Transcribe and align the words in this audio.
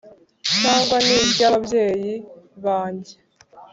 Cyangwa 0.61 0.95
ni 1.05 1.13
iry 1.21 1.41
ababyeyi 1.49 2.13
banjye 2.63 3.13